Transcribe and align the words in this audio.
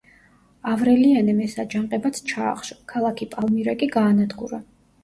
ავრელიანემ 0.71 1.43
ეს 1.49 1.53
აჯანყებაც 1.65 2.23
ჩაახშო, 2.33 2.81
ქალაქი 2.95 3.31
პალმირა 3.37 3.79
კი 3.85 3.95
გაანადგურა. 3.99 4.65